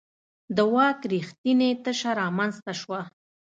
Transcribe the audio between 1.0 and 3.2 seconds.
رښتینې تشه رامنځته شوه.